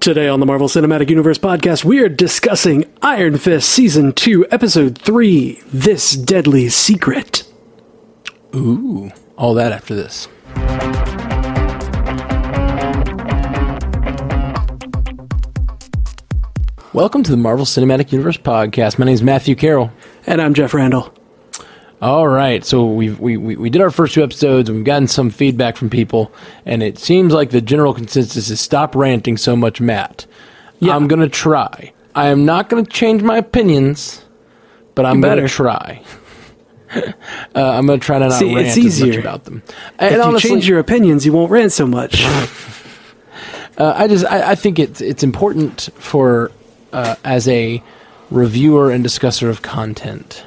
[0.00, 4.96] Today on the Marvel Cinematic Universe podcast, we are discussing Iron Fist Season 2, Episode
[4.96, 7.44] 3 This Deadly Secret.
[8.56, 10.26] Ooh, all that after this.
[16.94, 18.98] Welcome to the Marvel Cinematic Universe podcast.
[18.98, 19.92] My name is Matthew Carroll.
[20.26, 21.12] And I'm Jeff Randall.
[22.02, 25.06] All right, so we've, we we we did our first two episodes, and we've gotten
[25.06, 26.32] some feedback from people,
[26.64, 30.24] and it seems like the general consensus is stop ranting so much, Matt.
[30.78, 30.96] Yeah.
[30.96, 31.92] I'm gonna try.
[32.14, 34.24] I am not gonna change my opinions,
[34.94, 36.02] but I'm gonna try.
[36.94, 37.02] uh,
[37.54, 39.08] I'm gonna try to not See, rant it's as easier.
[39.08, 39.62] much about them.
[39.66, 42.24] If And you honestly, change your opinions, you won't rant so much.
[43.78, 46.52] Uh, I just I, I think it's it's important for
[46.92, 47.82] uh, as a
[48.30, 50.44] reviewer and discusser of content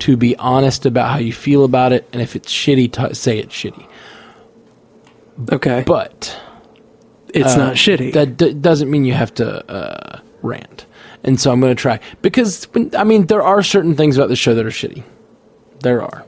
[0.00, 3.38] to be honest about how you feel about it, and if it's shitty, t- say
[3.38, 3.86] it's shitty.
[5.52, 5.82] Okay.
[5.86, 6.38] But
[7.28, 8.12] it's uh, not shitty.
[8.12, 10.86] That d- doesn't mean you have to uh, rant,
[11.22, 14.28] and so I'm going to try because when, I mean there are certain things about
[14.28, 15.02] the show that are shitty.
[15.80, 16.24] There are.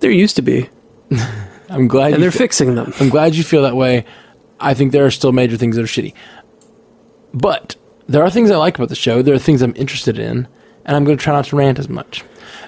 [0.00, 0.70] there used to be,
[1.68, 2.94] I'm glad and they're fixing them.
[2.98, 4.04] I'm glad you feel that way.
[4.60, 6.14] I think there are still major things that are shitty.
[7.34, 7.76] But
[8.08, 9.20] there are things I like about the show.
[9.22, 10.48] There are things I'm interested in,
[10.84, 12.24] and I'm going to try not to rant as much.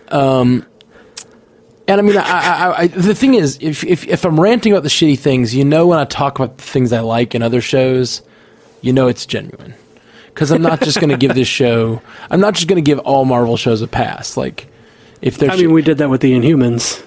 [0.08, 0.66] Um,
[1.88, 4.82] and I mean, I, I, I, the thing is, if, if if I'm ranting about
[4.82, 7.60] the shitty things, you know, when I talk about the things I like in other
[7.60, 8.22] shows,
[8.80, 9.74] you know it's genuine.
[10.26, 12.02] Because I'm not just going to give this show.
[12.30, 14.36] I'm not just going to give all Marvel shows a pass.
[14.36, 14.66] Like,
[15.22, 17.02] if there's, I mean, we did that with the Inhumans.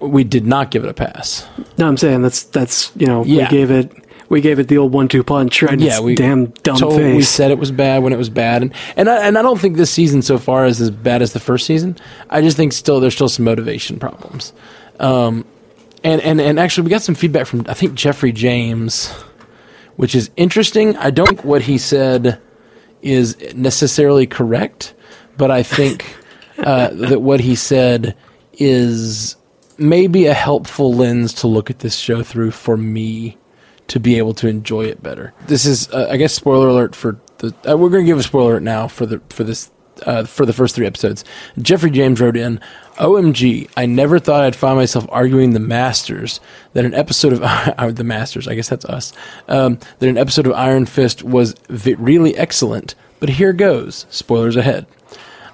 [0.00, 1.46] we did not give it a pass.
[1.78, 3.44] No, I'm saying that's that's you know Yeah.
[3.44, 3.92] we gave it
[4.28, 5.78] we gave it the old one two punch right.
[5.78, 7.16] Yeah, we damn dumb told, face.
[7.16, 9.60] We said it was bad when it was bad, and and I, and I don't
[9.60, 11.96] think this season so far is as bad as the first season.
[12.30, 14.52] I just think still there's still some motivation problems.
[14.98, 15.44] Um,
[16.02, 19.08] and and and actually we got some feedback from I think Jeffrey James,
[19.96, 20.96] which is interesting.
[20.96, 22.40] I don't think what he said
[23.02, 24.94] is necessarily correct,
[25.36, 26.16] but I think
[26.58, 28.16] uh, that what he said
[28.54, 29.36] is
[29.78, 33.36] maybe a helpful lens to look at this show through for me
[33.88, 35.32] to be able to enjoy it better.
[35.46, 37.54] This is, uh, I guess, spoiler alert for the.
[37.68, 39.70] Uh, we're going to give a spoiler alert now for the for this
[40.04, 41.24] uh, for the first three episodes.
[41.58, 42.60] Jeffrey James wrote in,
[42.96, 43.68] "OMG!
[43.76, 46.40] I never thought I'd find myself arguing the Masters
[46.72, 49.12] that an episode of uh, the Masters, I guess that's us,
[49.48, 52.94] um, that an episode of Iron Fist was really excellent.
[53.18, 54.04] But here goes.
[54.10, 54.86] Spoilers ahead.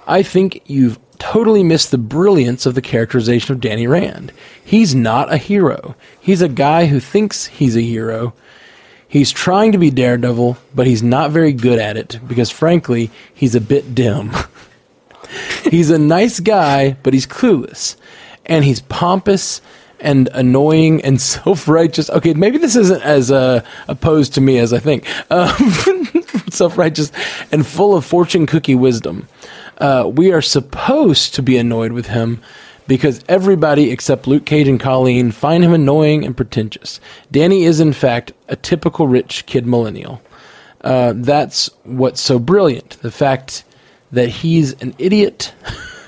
[0.07, 4.33] I think you've totally missed the brilliance of the characterization of Danny Rand.
[4.65, 5.95] He's not a hero.
[6.21, 8.35] He's a guy who thinks he's a hero.
[9.07, 13.55] He's trying to be Daredevil, but he's not very good at it because, frankly, he's
[13.55, 14.33] a bit dim.
[15.71, 17.95] he's a nice guy, but he's clueless.
[18.45, 19.61] And he's pompous
[20.01, 22.11] and annoying and self righteous.
[22.11, 25.07] Okay, maybe this isn't as uh, opposed to me as I think.
[25.31, 25.55] Um,
[26.51, 27.13] self righteous
[27.53, 29.29] and full of fortune cookie wisdom.
[29.83, 32.41] Uh, we are supposed to be annoyed with him
[32.87, 37.01] because everybody except Luke Cage and Colleen find him annoying and pretentious.
[37.33, 40.23] Danny is, in fact, a typical rich kid millennial.
[40.83, 42.91] Uh, that's what's so brilliant.
[43.03, 43.65] The fact
[44.13, 45.53] that he's an idiot.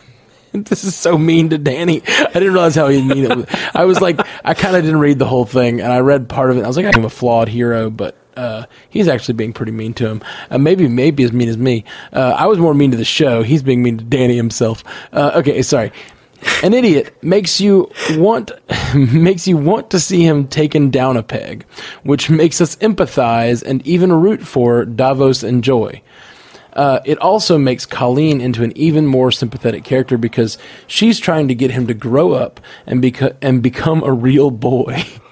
[0.53, 2.01] this is so mean to Danny.
[2.07, 3.49] I didn't realize how he mean it.
[3.75, 6.53] I was like, I kind of didn't read the whole thing, and I read part
[6.53, 6.63] of it.
[6.63, 10.09] I was like, I'm a flawed hero, but uh, he's actually being pretty mean to
[10.09, 10.23] him.
[10.51, 11.85] Uh, maybe, maybe as mean as me.
[12.13, 13.43] Uh, I was more mean to the show.
[13.43, 14.85] He's being mean to Danny himself.
[15.13, 15.93] Uh, okay, sorry.
[16.63, 18.51] An idiot makes you want
[18.95, 21.65] makes you want to see him taken down a peg,
[22.03, 26.03] which makes us empathize and even root for Davos and Joy.
[26.75, 31.55] Uh, it also makes Colleen into an even more sympathetic character because she's trying to
[31.55, 33.03] get him to grow up and
[33.41, 35.05] and become a real boy.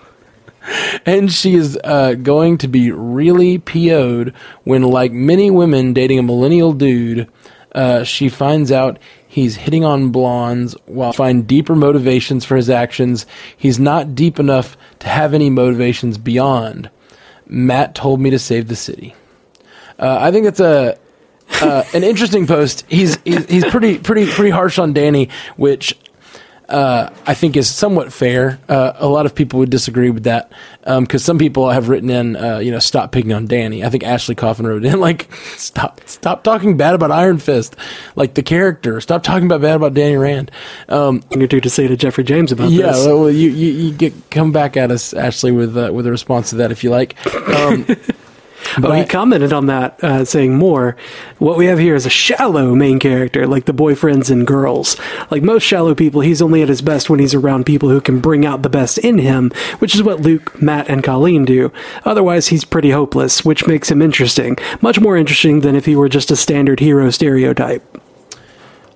[1.06, 4.34] and she is uh, going to be really PO'd
[4.64, 7.28] when, like many women dating a millennial dude,
[7.74, 13.26] uh, she finds out he's hitting on blondes while find deeper motivations for his actions.
[13.56, 16.90] He's not deep enough to have any motivations beyond.
[17.46, 19.14] Matt told me to save the city.
[19.98, 20.98] Uh, I think it's a
[21.60, 22.84] uh, an interesting post.
[22.88, 25.96] He's, he's he's pretty pretty pretty harsh on Danny, which
[26.72, 28.58] uh, I think is somewhat fair.
[28.66, 30.50] Uh, a lot of people would disagree with that
[30.84, 33.84] because some people have written in, uh, you know, stop picking on Danny.
[33.84, 37.76] I think Ashley Coffin wrote in like, stop stop talking bad about Iron Fist,
[38.16, 39.00] like the character.
[39.02, 40.50] Stop talking about bad about Danny Rand.
[40.88, 43.06] Um, or two to say to Jeffrey James about yeah, this.
[43.06, 46.50] well, you, you, you get come back at us, Ashley, with uh, with a response
[46.50, 47.14] to that if you like.
[47.48, 47.86] Um,
[48.78, 50.96] Oh, But he commented on that, uh, saying more.
[51.38, 54.96] What we have here is a shallow main character, like the boyfriends and girls.
[55.30, 58.20] Like most shallow people, he's only at his best when he's around people who can
[58.20, 61.72] bring out the best in him, which is what Luke, Matt, and Colleen do.
[62.04, 64.56] Otherwise, he's pretty hopeless, which makes him interesting.
[64.80, 67.82] Much more interesting than if he were just a standard hero stereotype.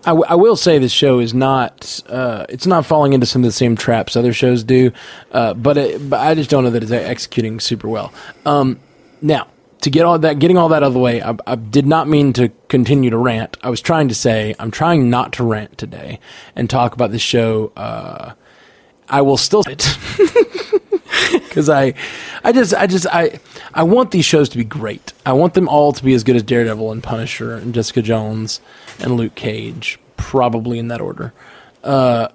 [0.05, 3.43] I, w- I will say this show is not uh, it's not falling into some
[3.43, 4.93] of the same traps other shows do,
[5.33, 8.13] uh, but, it, but I just don't know that it's executing super well.
[8.45, 8.79] Um,
[9.21, 9.49] now
[9.83, 12.09] to get all that getting all that out of the way, I, I did not
[12.09, 13.57] mean to continue to rant.
[13.63, 16.21] I was trying to say I'm trying not to rant today
[16.55, 17.73] and talk about the show.
[17.77, 18.33] Uh,
[19.09, 19.87] I will still it
[21.33, 21.95] because I,
[22.43, 23.39] I just, I just, I,
[23.73, 25.13] I want these shows to be great.
[25.25, 28.61] I want them all to be as good as Daredevil and Punisher and Jessica Jones
[28.99, 31.33] and Luke Cage, probably in that order.
[31.85, 32.29] Uh,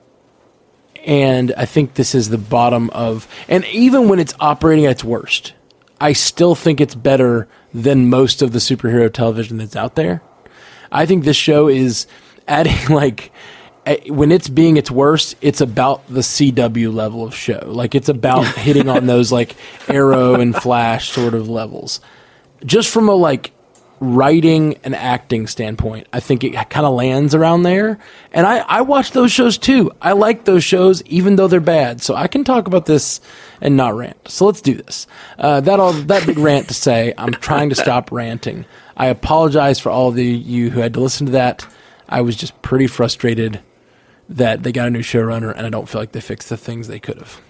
[1.04, 5.04] and I think this is the bottom of, and even when it's operating at its
[5.04, 5.54] worst,
[6.02, 10.24] I still think it's better than most of the superhero television that's out there.
[10.92, 12.08] I think this show is
[12.48, 13.32] adding like
[14.08, 17.62] when it's being its worst, it's about the CW level of show.
[17.66, 19.56] Like it's about hitting on those like
[19.88, 22.02] Arrow and Flash sort of levels.
[22.66, 23.54] Just from a like
[24.02, 28.00] writing and acting standpoint, I think it kind of lands around there.
[28.34, 29.92] And I I watch those shows too.
[30.02, 32.02] I like those shows even though they're bad.
[32.02, 33.22] So I can talk about this
[33.62, 34.28] and not rant.
[34.28, 35.08] So let's do this.
[35.38, 38.66] Uh, that all that big rant to say, I'm trying to stop ranting.
[38.98, 41.66] I apologize for all of you who had to listen to that.
[42.10, 43.62] I was just pretty frustrated
[44.28, 46.88] that they got a new showrunner, and I don't feel like they fixed the things
[46.88, 47.42] they could have.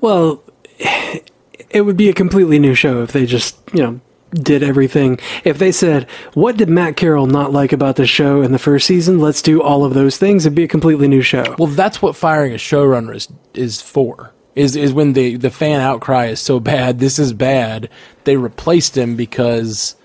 [0.00, 0.42] Well,
[0.78, 4.00] it would be a completely new show if they just, you know,
[4.34, 5.18] did everything.
[5.44, 8.86] If they said, what did Matt Carroll not like about the show in the first
[8.86, 9.18] season?
[9.18, 10.44] Let's do all of those things.
[10.44, 11.54] It'd be a completely new show.
[11.58, 14.32] Well, that's what firing a showrunner is is for.
[14.54, 17.88] Is is when the the fan outcry is so bad, this is bad.
[18.24, 19.96] They replaced him because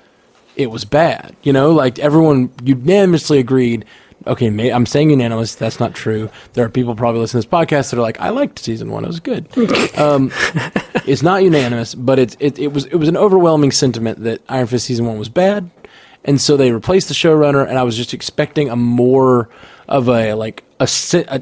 [0.56, 1.36] it was bad.
[1.44, 3.86] You know, like everyone unanimously agreed.
[4.28, 5.56] Okay, may, I'm saying unanimous.
[5.56, 6.30] That's not true.
[6.54, 9.06] There are people probably listening to this podcast that are like, "I liked season one;
[9.06, 9.48] it was good."
[9.98, 10.32] um,
[11.06, 14.68] it's not unanimous, but it, it it was it was an overwhelming sentiment that Iron
[14.68, 15.70] Fist season one was bad,
[16.26, 17.68] and so they replaced the showrunner.
[17.68, 19.50] And I was just expecting a more
[19.88, 21.42] of a like a a,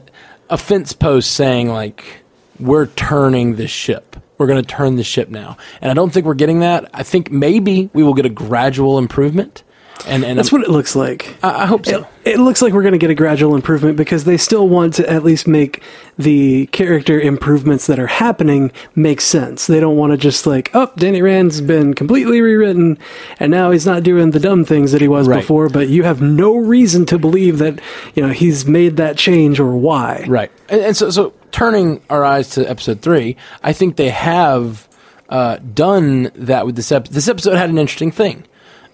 [0.51, 2.23] a fence post saying like,
[2.59, 4.17] "We're turning the ship.
[4.37, 6.89] We're going to turn the ship now." And I don't think we're getting that.
[6.93, 9.63] I think maybe we will get a gradual improvement.
[10.05, 11.35] And and That's I'm- what it looks like.
[11.43, 12.07] I, I hope so.
[12.23, 14.93] It, it looks like we're going to get a gradual improvement because they still want
[14.95, 15.81] to at least make
[16.17, 19.65] the character improvements that are happening make sense.
[19.67, 22.97] They don't want to just like, oh, Danny Rand's been completely rewritten
[23.39, 25.39] and now he's not doing the dumb things that he was Right.
[25.41, 27.79] before, but you have no reason to believe that,
[28.13, 30.25] you know, he's made that change or why.
[30.27, 30.51] Right.
[30.69, 34.87] And, and so, so turning our eyes to episode three, I think they have
[35.29, 37.13] uh, done that with this episode.
[37.13, 38.45] This episode had an interesting thing.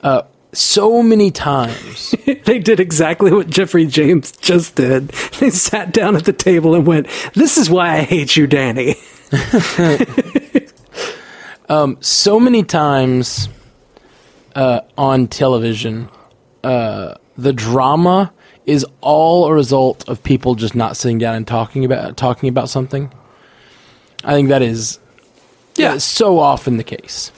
[0.02, 0.24] Uh,
[0.54, 2.16] so many times,
[2.46, 5.10] they did exactly what Jeffrey James just did.
[5.40, 8.96] They sat down at the table and went, this is why I hate you, Danny.
[12.02, 13.50] so many times
[14.56, 16.10] uh, on television,
[16.64, 18.32] uh, the drama
[18.66, 22.70] is all a result of people just not sitting down and talking about talking about
[22.70, 23.12] something.
[24.24, 25.00] I think that is
[25.76, 25.98] Yeah.
[25.98, 27.32] so often the case.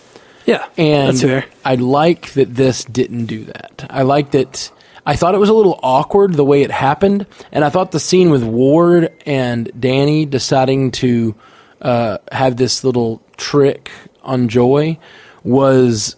[0.45, 0.68] Yeah.
[0.77, 1.45] And that's fair.
[1.63, 3.88] I like that this didn't do that.
[3.89, 4.71] I like that.
[5.06, 8.00] I thought it was a little awkward the way it happened, and I thought the
[8.00, 11.36] scene with Ward and Danny deciding to
[11.81, 13.92] uh, have this little trick
[14.24, 14.97] on Joy
[15.44, 16.15] was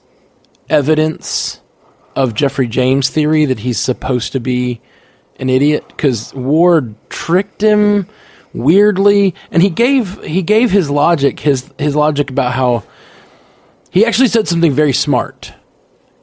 [0.70, 1.60] evidence
[2.16, 4.82] of Jeffrey James' theory that he's supposed to be
[5.40, 8.08] an idiot because Ward tricked him
[8.54, 12.84] weirdly, and he gave he gave his logic his his logic about how
[13.92, 15.54] he actually said something very smart.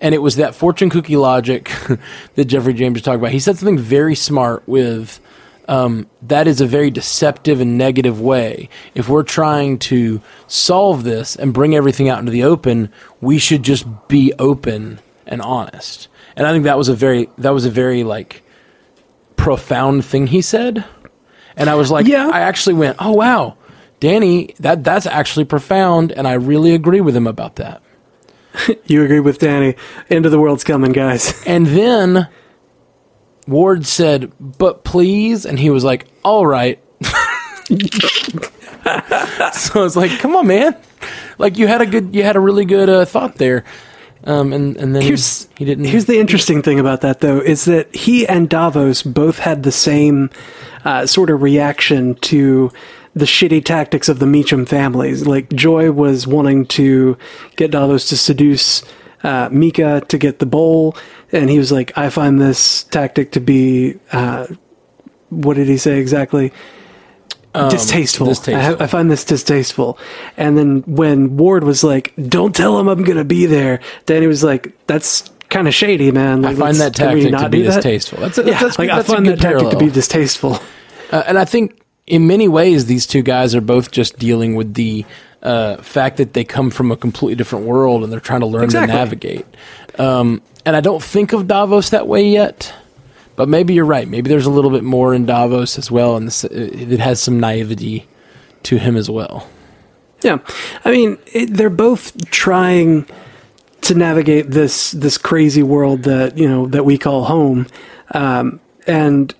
[0.00, 1.70] And it was that fortune cookie logic
[2.34, 3.32] that Jeffrey James was talking about.
[3.32, 5.20] He said something very smart with
[5.66, 8.68] um, that is a very deceptive and negative way.
[8.94, 13.62] If we're trying to solve this and bring everything out into the open, we should
[13.62, 16.08] just be open and honest.
[16.36, 18.42] And I think that was a very that was a very like
[19.36, 20.84] profound thing he said.
[21.56, 22.28] And I was like, Yeah.
[22.28, 23.56] I actually went, oh wow,
[24.00, 27.82] Danny, that that's actually profound, and I really agree with him about that.
[28.86, 29.74] You agree with Danny.
[30.08, 31.42] End of the world's coming, guys.
[31.46, 32.28] And then
[33.48, 36.82] Ward said, "But please," and he was like, "All right."
[39.52, 40.76] so it's like, come on, man!
[41.38, 43.64] Like you had a good, you had a really good uh, thought there,
[44.24, 45.84] um, and and then Here's he didn't.
[45.84, 49.72] Here's the interesting thing about that, though, is that he and Davos both had the
[49.72, 50.30] same
[50.84, 52.70] uh, sort of reaction to
[53.14, 55.26] the shitty tactics of the Meachum families.
[55.26, 57.16] Like Joy was wanting to
[57.56, 58.82] get Davos to seduce
[59.22, 60.96] uh, Mika to get the bowl,
[61.32, 64.46] and he was like, "I find this tactic to be." Uh,
[65.30, 66.52] what did he say exactly?
[67.70, 68.26] distasteful.
[68.26, 68.80] Um, distasteful.
[68.80, 69.98] I, I find this distasteful.
[70.36, 74.26] And then when Ward was like, "Don't tell him I'm going to be there," Danny
[74.26, 77.76] was like, "That's kind of shady, man." I find that tactic to be do that?"
[77.76, 78.18] distasteful.
[78.18, 80.58] That's, a, Yeah, that's, like that's I find that tactic to be distasteful.
[81.10, 84.74] Uh, and I think in many ways, these two guys are both just dealing with
[84.74, 85.04] the
[85.42, 88.64] uh, fact that they come from a completely different world and they're trying to learn
[88.64, 88.92] Exactly.
[88.92, 89.46] to navigate.
[89.98, 92.74] Um, and I don't think of Davos that way yet,
[93.36, 94.08] but maybe you're right.
[94.08, 97.38] Maybe there's a little bit more in Davos as well, and this, it has some
[97.38, 98.06] naivety
[98.64, 99.48] to him as well.
[100.22, 100.38] Yeah,
[100.84, 103.06] I mean, it, they're both trying
[103.82, 107.66] to navigate this this crazy world that you know that we call home,
[108.12, 109.34] um, and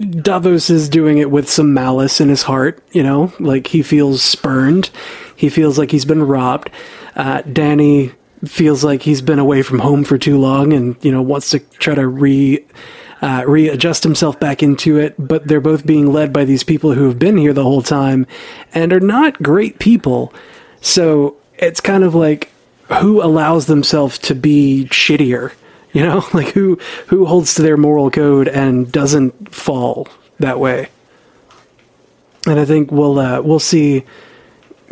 [0.00, 2.82] Davos is doing it with some malice in his heart.
[2.92, 4.90] You know, like he feels spurned,
[5.36, 6.70] he feels like he's been robbed.
[7.16, 8.12] Uh, Danny
[8.46, 11.58] feels like he's been away from home for too long, and you know wants to
[11.58, 12.64] try to re
[13.22, 17.04] uh, readjust himself back into it, but they're both being led by these people who
[17.04, 18.26] have been here the whole time
[18.72, 20.32] and are not great people.
[20.80, 22.50] So it's kind of like
[23.00, 25.52] who allows themselves to be shittier,
[25.92, 26.78] you know, like who
[27.08, 30.88] who holds to their moral code and doesn't fall that way.
[32.46, 34.04] And I think we'll uh, we'll see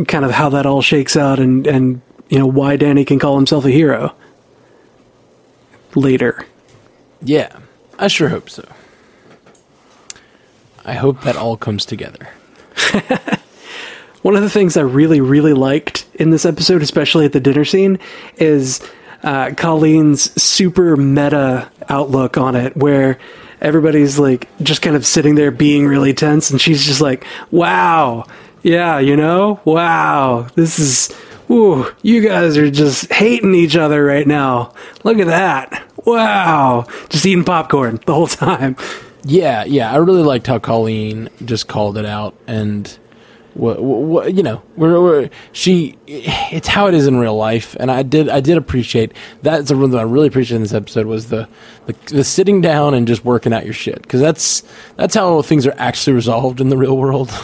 [0.07, 3.37] kind of how that all shakes out and and you know why Danny can call
[3.37, 4.15] himself a hero
[5.95, 6.47] later.
[7.23, 7.59] Yeah,
[7.99, 8.67] I sure hope so.
[10.85, 12.29] I hope that all comes together.
[14.23, 17.65] One of the things I really, really liked in this episode, especially at the dinner
[17.65, 17.99] scene,
[18.37, 18.81] is
[19.23, 23.19] uh, Colleen's super meta outlook on it, where
[23.61, 28.25] everybody's like just kind of sitting there being really tense, and she's just like, wow,
[28.63, 31.15] yeah, you know, wow, this is,
[31.51, 34.73] ooh, you guys are just hating each other right now.
[35.05, 35.85] Look at that.
[36.05, 36.87] Wow.
[37.09, 38.77] Just eating popcorn the whole time.
[39.25, 42.99] Yeah, yeah, I really liked how Colleen just called it out, and
[43.59, 47.91] what, what you know, we're, we're, she, it's how it is in real life, and
[47.91, 49.13] I did, I did appreciate
[49.43, 51.49] that's the one that I really appreciated in this episode was the,
[51.87, 54.63] the, the sitting down and just working out your shit, because that's
[54.97, 57.31] that's how things are actually resolved in the real world.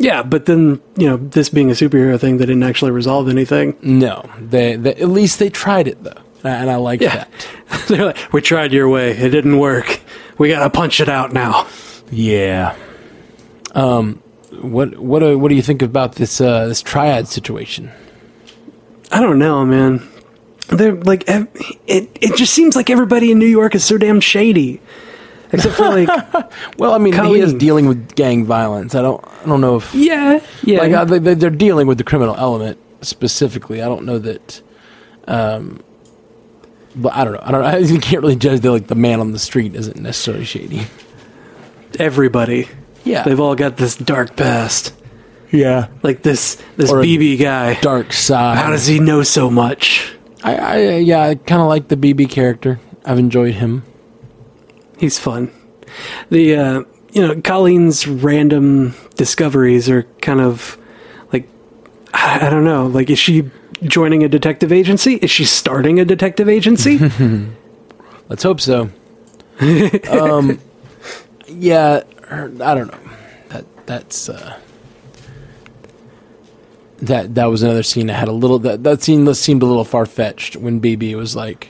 [0.00, 3.76] Yeah, but then, you know, this being a superhero thing, they didn't actually resolve anything.
[3.82, 7.24] no, they, they, at least they tried it though, and I, and I like Yeah.
[7.68, 7.84] that.
[7.88, 9.10] They're like, we tried your way.
[9.10, 10.00] It didn't work.
[10.38, 11.66] We gotta punch it out now.
[12.12, 12.76] Yeah.
[13.74, 17.90] Um, what what do, what do you think about this uh, this triad situation?
[19.10, 20.06] I don't know, man.
[20.68, 21.48] They're like, it,
[22.20, 24.82] it just seems like everybody in New York is so damn shady.
[25.50, 26.08] Except for like,
[26.78, 28.94] Well, I mean, he is dealing with gang violence.
[28.94, 30.80] I don't I don't know if yeah, yeah.
[30.80, 33.80] like uh, they, they- they're dealing with the criminal element specifically.
[33.80, 34.60] I don't know that.
[35.26, 35.80] Um,
[36.94, 37.40] but I don't know.
[37.42, 37.64] I don't.
[37.64, 38.70] I you can't really judge that.
[38.70, 40.82] Like the man on the street isn't necessarily shady.
[41.98, 42.68] everybody.
[43.04, 43.22] Yeah.
[43.22, 44.94] They've all got this dark past.
[45.50, 45.88] yeah.
[46.02, 47.74] Like this, this Or BB guy.
[47.80, 48.58] Dark side.
[48.58, 50.14] How does he know so much?
[50.42, 51.22] I, I yeah.
[51.22, 52.78] I kind of like the BB character.
[53.04, 53.82] I've enjoyed him.
[54.98, 55.50] He's fun.
[56.30, 60.76] The uh, you know Colleen's random discoveries are kind of
[61.32, 61.48] like
[62.12, 62.86] I, I don't know.
[62.86, 63.50] Like, is she
[63.82, 65.14] joining a detective agency?
[65.14, 66.98] Is she starting a detective agency?
[68.28, 68.90] Let's hope so.
[70.10, 70.60] um,
[71.48, 72.98] yeah, her- I don't know.
[73.50, 74.58] That that's uh,
[76.98, 79.84] that that was another scene that had a little that that scene seemed a little
[79.84, 81.68] far fetched when BB was like,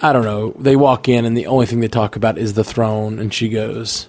[0.00, 0.50] I don't know.
[0.58, 3.48] They walk in and the only thing they talk about is the throne, and she
[3.48, 4.08] goes,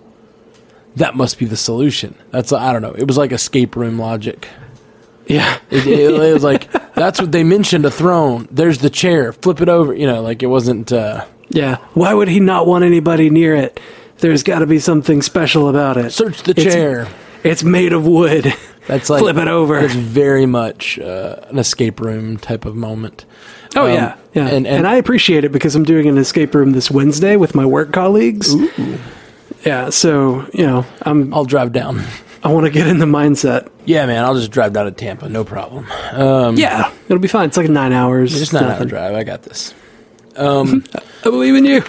[0.96, 2.94] "That must be the solution." That's I don't know.
[2.94, 4.48] It was like escape room logic.
[5.28, 8.48] yeah, It, it, it was like that's what they mentioned a throne.
[8.50, 9.34] There's the chair.
[9.34, 9.94] Flip it over.
[9.94, 10.92] You know, like it wasn't.
[10.92, 11.76] Uh, yeah.
[11.94, 13.80] Why would he not want anybody near it?
[14.24, 16.12] There's got to be something special about it.
[16.12, 17.08] Search the It's- chair.
[17.44, 18.54] It's made of wood.
[18.88, 19.78] That's like Flip it over.
[19.80, 23.26] It's very much uh, an escape room type of moment.
[23.76, 24.44] Oh Um, yeah, yeah.
[24.48, 27.54] and, And, and, I appreciate it because I'm doing an escape room this Wednesday with
[27.54, 28.54] my work colleagues.
[28.56, 28.98] Ooh.
[29.66, 32.02] Yeah, so you know, I'm I'll drive down.
[32.44, 33.68] I want to get in the mindset.
[33.86, 35.86] Yeah, man, I'll just drive down to Tampa, no problem.
[36.14, 37.48] Um, Yeah, it'll be fine.
[37.50, 38.32] It's like nine hours.
[38.32, 39.16] it's just not an hour drive.
[39.16, 39.74] I got this.
[40.36, 41.84] Um, I believe in you.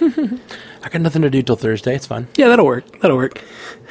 [0.82, 1.94] I got nothing to do till Thursday.
[1.94, 2.26] It's fine.
[2.36, 3.00] Yeah, that'll work.
[3.00, 3.40] That'll work.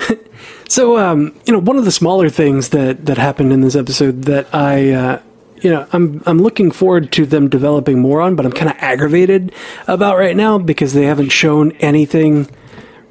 [0.67, 4.23] so, um, you know, one of the smaller things that that happened in this episode
[4.23, 5.21] that I, uh,
[5.61, 8.77] you know, I'm I'm looking forward to them developing more on, but I'm kind of
[8.79, 9.53] aggravated
[9.87, 12.47] about right now because they haven't shown anything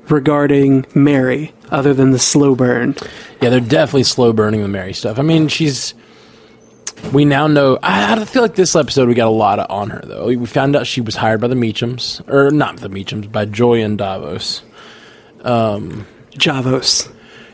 [0.08, 1.52] regarding Mary.
[1.70, 2.96] other than the slow burn.
[3.42, 5.18] Yeah, they're definitely slow burning the Mary stuff.
[5.18, 5.94] I mean, she's.
[7.12, 7.78] We now know.
[7.82, 10.26] I, I feel like this episode we got a lot on her though.
[10.26, 13.82] We found out she was hired by the Meachums, or not the Meachums, by Joy
[13.82, 14.62] and Davos.
[15.42, 17.10] Um, Javos.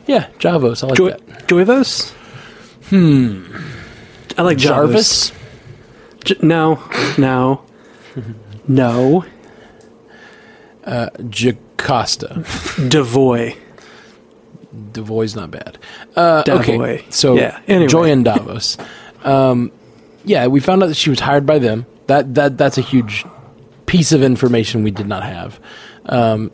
[0.06, 0.82] Yeah, Javos.
[0.82, 1.46] I like Joy- that.
[1.48, 2.10] Joyvos?
[2.90, 3.56] Hmm.
[4.36, 5.32] I like Jarvis.
[6.24, 6.82] J- no.
[7.18, 7.64] No.
[8.68, 9.24] no.
[10.84, 12.44] Jacosta,
[12.88, 13.56] Devoy.
[14.92, 15.78] Devoy's not bad.
[16.16, 17.88] Uh, okay, so Yeah, anyway.
[17.88, 18.76] Joy and Davos.
[19.24, 19.72] um,
[20.24, 21.86] yeah, we found out that she was hired by them.
[22.06, 23.24] That that that's a huge
[23.86, 25.60] piece of information we did not have.
[26.06, 26.50] Um,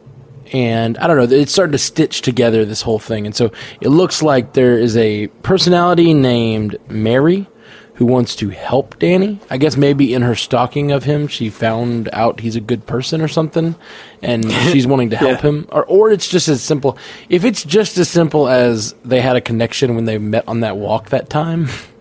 [0.52, 3.24] and I don't know, it started to stitch together this whole thing.
[3.26, 7.46] And so it looks like there is a personality named Mary
[7.94, 9.38] who wants to help Danny.
[9.50, 13.20] I guess maybe in her stalking of him, she found out he's a good person
[13.20, 13.74] or something,
[14.22, 15.50] and she's wanting to help Yeah.
[15.50, 15.68] him.
[15.70, 16.98] Or, or it's just as simple.
[17.28, 20.76] If it's just as simple as they had a connection when they met on that
[20.78, 21.68] walk that time,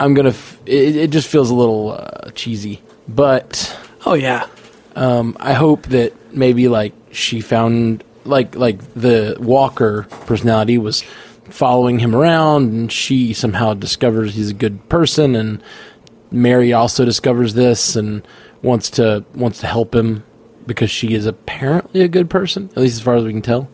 [0.00, 0.30] I'm gonna.
[0.30, 4.46] F- it, it just feels a little uh, cheesy, but Oh, yeah.
[4.96, 11.02] um, I hope that maybe like she found like like the Walker personality was
[11.50, 15.62] following him around, and she somehow discovers he's a good person, and
[16.30, 18.26] Mary also discovers this and
[18.62, 20.24] wants to wants to help him
[20.66, 23.68] because she is apparently a good person, at least as far as we can tell.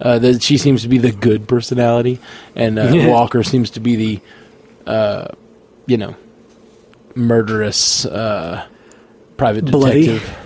[0.00, 2.18] Uh, that she seems to be the good personality,
[2.56, 4.20] and uh, Walker seems to be the,
[4.90, 5.26] uh,
[5.88, 6.14] you know,
[7.16, 8.64] murderous uh,
[9.36, 10.06] private Bloody.
[10.06, 10.36] detective.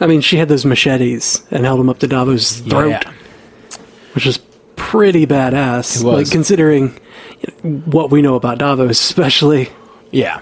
[0.00, 3.12] I mean, she had those machetes and held them up to Davos' throat, Yeah.
[4.14, 4.38] which is
[4.76, 6.00] pretty badass.
[6.00, 6.28] It was.
[6.28, 6.98] Like, considering
[7.62, 9.68] what we know about Davos, especially.
[10.10, 10.40] Yeah.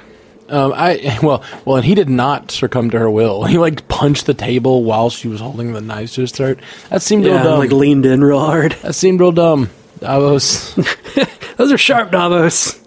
[0.49, 3.45] Um, I well, well, and he did not succumb to her will.
[3.49, 6.61] He like punched the table while she was holding the knives to his throat.
[6.89, 7.59] That seemed real dumb.
[7.59, 8.73] like leaned in real hard.
[8.83, 9.69] that seemed real dumb.
[9.99, 10.75] Davos.
[11.57, 12.81] Those are sharp, Davos.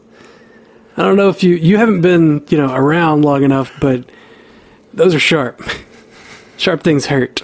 [1.01, 4.05] I don't know if you you haven't been you know around long enough, but
[4.93, 5.59] those are sharp.
[6.57, 7.41] sharp things hurt.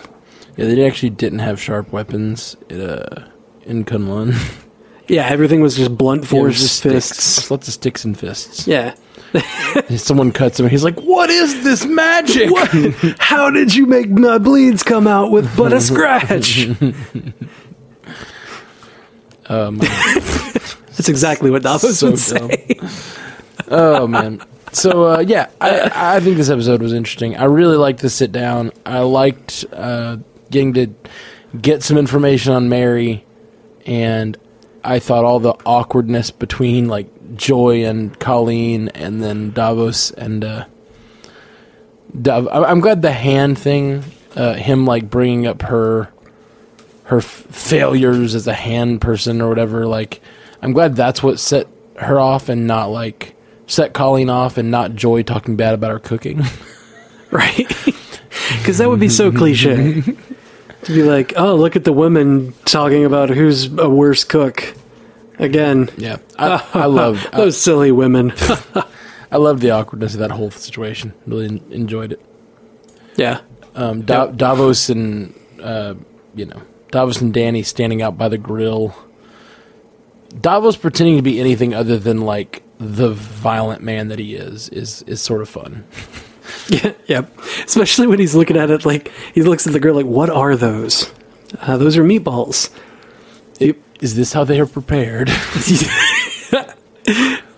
[0.57, 3.27] yeah, they actually didn't have sharp weapons in, uh,
[3.63, 4.33] in Kunlun.
[5.09, 7.23] Yeah, everything was just blunt force just fists.
[7.23, 7.49] sticks.
[7.49, 8.67] Lots of sticks and fists.
[8.67, 8.93] Yeah.
[9.95, 10.67] Someone cuts him.
[10.67, 12.69] He's like, "What is this magic?" What?
[13.17, 16.67] How did you make my bleeds come out with but a scratch?
[19.45, 22.77] Um, That's exactly what Davos so would say.
[23.67, 24.41] Oh man.
[24.73, 27.35] So uh, yeah, I, I think this episode was interesting.
[27.35, 28.71] I really liked the sit down.
[28.85, 30.17] I liked uh,
[30.51, 30.87] getting to
[31.59, 33.25] get some information on Mary,
[33.85, 34.37] and
[34.83, 40.65] I thought all the awkwardness between like Joy and Colleen, and then Davos and uh,
[42.21, 44.03] Dav- I'm glad the hand thing,
[44.35, 46.09] uh, him like bringing up her
[47.05, 49.87] her f- failures as a hand person or whatever.
[49.87, 50.21] Like,
[50.61, 53.35] I'm glad that's what set her off, and not like
[53.67, 56.43] set Colleen off, and not Joy talking bad about her cooking.
[57.31, 57.67] right?
[58.59, 60.01] Because that would be so cliche.
[60.83, 64.73] to be like, oh, look at the women talking about who's a worse cook.
[65.37, 68.31] Again, yeah, I, I love I, those silly women.
[69.31, 71.13] I love the awkwardness of that whole situation.
[71.25, 72.25] Really en- enjoyed it.
[73.15, 73.41] yeah.
[73.75, 75.95] Um, da- Davos and uh,
[76.35, 78.95] you know Davos and Danny standing out by the grill.
[80.39, 85.01] Davos pretending to be anything other than like the violent man that he is is
[85.03, 85.83] is sort of fun.
[86.69, 87.37] Yeah, yep.
[87.65, 90.55] Especially when he's looking at it like he looks at the girl like, "What are
[90.55, 91.11] those?
[91.59, 92.71] Uh, those are meatballs."
[93.59, 93.77] Yep.
[94.01, 95.29] Is this how they are prepared?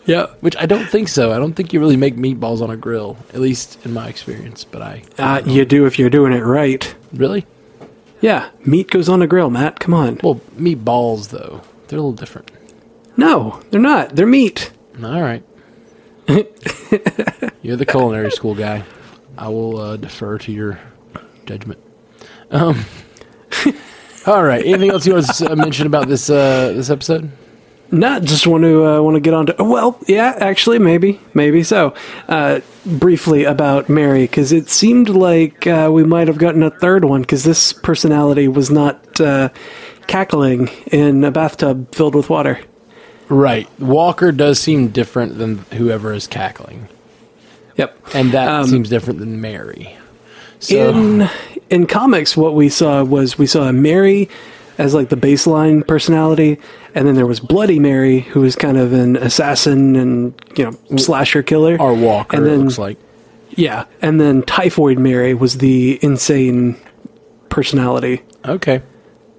[0.06, 0.26] Yeah.
[0.40, 1.32] Which I don't think so.
[1.32, 4.64] I don't think you really make meatballs on a grill, at least in my experience.
[4.64, 6.96] But I Uh, you do if you're doing it right.
[7.14, 7.46] really
[8.22, 9.80] Yeah, meat goes on a grill, Matt.
[9.80, 10.20] Come on.
[10.24, 12.50] well meatballs though they're a little different.
[13.18, 14.16] No, they're not.
[14.16, 14.72] They're meat.
[15.04, 15.44] All right,
[17.62, 18.84] you're the culinary school guy.
[19.38, 20.80] I will uh, defer to your
[21.46, 21.82] judgment.
[22.52, 22.86] Um.
[24.28, 24.66] All right.
[24.66, 27.32] Anything else you want to uh, mention about this uh, this episode?
[27.92, 29.56] Not just want to uh, want to get on to.
[29.58, 31.96] Well, yeah, actually, maybe, maybe so.
[32.28, 37.06] Uh, briefly about Mary, because it seemed like uh, we might have gotten a third
[37.06, 39.50] one, because this personality was not uh,
[40.06, 42.60] cackling in a bathtub filled with water.
[43.30, 43.68] Right.
[43.80, 46.88] Walker does seem different than whoever is cackling,
[47.78, 47.96] Yep.
[48.14, 49.96] and that Um, seems different than Mary.
[50.60, 51.30] So in
[51.70, 54.28] in comics, what we saw was we saw Mary
[54.80, 56.58] as like the baseline personality,
[56.96, 60.98] and then there was Bloody Mary, who was kind of an assassin and you know
[60.98, 61.78] slasher killer.
[61.80, 62.98] our Walker and then- looks like.
[63.56, 66.76] Yeah, and then Typhoid Mary was the insane
[67.50, 68.22] personality.
[68.48, 68.82] Okay.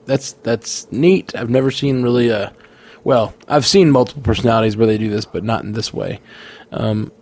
[0.06, 1.32] that's that's neat.
[1.36, 2.52] I've never seen really a
[3.04, 6.20] well, I've seen multiple personalities where they do this, but not in this way.
[6.72, 7.12] Um,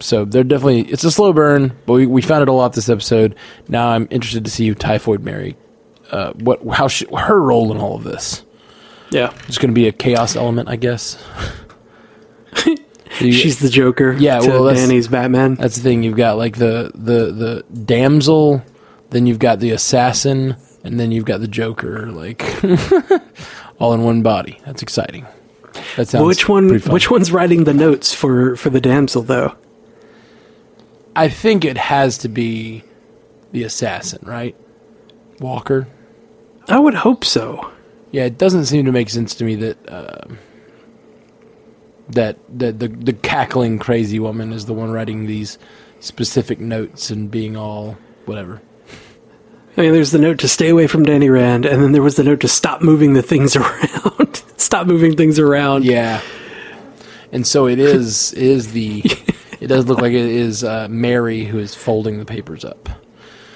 [0.00, 2.88] so they're definitely it's a slow burn, but we, we found it a lot this
[2.88, 3.34] episode.
[3.68, 5.56] Now I'm interested to see you, Typhoid Mary,
[6.10, 8.44] uh, what how she, her role in all of this.
[9.10, 9.32] Yeah.
[9.48, 11.22] It's going to be a chaos element, I guess.
[12.66, 12.76] You-
[13.32, 14.12] She's the Joker.
[14.12, 15.54] Yeah, well, that's- Danny's Batman.
[15.54, 16.02] That's the thing.
[16.02, 18.62] You've got like the the the damsel,
[19.10, 22.42] then you've got the assassin, and then you've got the Joker, like
[23.78, 24.60] all in one body.
[24.64, 25.26] That's exciting.
[25.96, 26.78] That sounds which one?
[26.80, 29.54] Which one's writing the notes for for the damsel though?
[31.14, 32.84] I think it has to be
[33.52, 34.54] the assassin, right?
[35.40, 35.88] Walker.
[36.68, 37.70] I would hope so.
[38.10, 40.34] Yeah, it doesn't seem to make sense to me that uh,
[42.10, 45.58] that that the the cackling crazy woman is the one writing these
[46.00, 48.60] specific notes and being all whatever.
[49.76, 52.16] I mean, there's the note to stay away from Danny Rand, and then there was
[52.16, 54.42] the note to stop moving the things around.
[54.56, 55.84] stop moving things around.
[55.84, 56.20] Yeah,
[57.32, 59.02] and so it is is the
[59.60, 62.88] it does look like it is uh, Mary who is folding the papers up.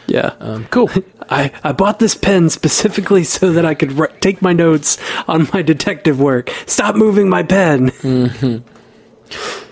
[0.06, 0.34] Yeah.
[0.40, 0.90] Um, cool.
[1.30, 5.48] I, I bought this pen specifically so that I could ri- take my notes on
[5.54, 6.50] my detective work.
[6.66, 7.90] Stop moving my pen.
[7.92, 8.68] Mm-hmm.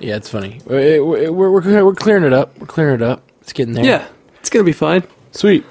[0.01, 0.61] Yeah, it's funny.
[0.65, 2.57] We're, we're, we're, we're clearing it up.
[2.57, 3.25] We're clearing it up.
[3.41, 3.85] It's getting there.
[3.85, 4.07] Yeah,
[4.39, 5.03] it's gonna be fine.
[5.33, 5.65] Sweet.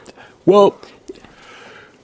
[0.47, 0.79] Well,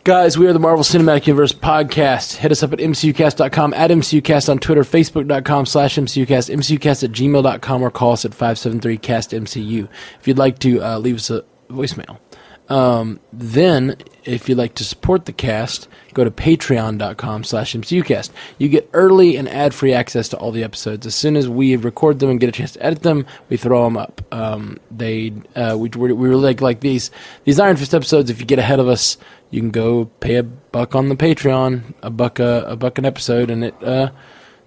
[0.04, 2.36] guys, we are the Marvel Cinematic Universe podcast.
[2.36, 7.82] Hit us up at mcucast.com, at mcucast on Twitter, facebook.com slash mcucast, mcucast at gmail.com,
[7.82, 9.88] or call us at 573-CAST-MCU.
[10.20, 12.20] If you'd like to uh, leave us a voicemail.
[12.70, 18.32] Um, then, if you'd like to support the cast, go to patreon.com slash mcucast.
[18.58, 21.06] You get early and ad-free access to all the episodes.
[21.06, 23.84] As soon as we record them and get a chance to edit them, we throw
[23.84, 24.22] them up.
[24.32, 27.12] Um, they, uh, we, we really like, like these,
[27.44, 28.30] these Iron Fist episodes.
[28.30, 29.18] If you get ahead of us,
[29.52, 33.06] you can go pay a buck on the Patreon, a buck, a, a buck an
[33.06, 34.12] episode, and it, uh,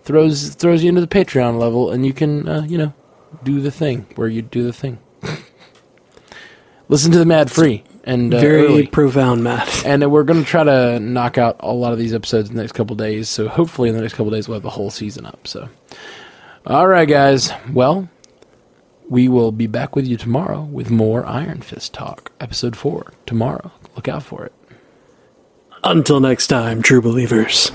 [0.05, 2.93] throws, throws you into the Patreon level and you can, uh, you know,
[3.43, 4.99] do the thing where you do the thing.
[6.89, 8.87] Listen to the Mad free and uh, Very early.
[8.87, 9.83] profound, Matt.
[9.87, 12.63] And we're going to try to knock out a lot of these episodes in the
[12.63, 13.29] next couple days.
[13.29, 15.47] So hopefully, in the next couple days, we'll have the whole season up.
[15.47, 15.69] So,
[16.67, 17.51] all right, guys.
[17.73, 18.09] Well,
[19.09, 22.31] we will be back with you tomorrow with more Iron Fist talk.
[22.41, 23.73] Episode four tomorrow.
[23.97, 24.53] Look out for it.
[25.85, 27.71] Until next time, true believers.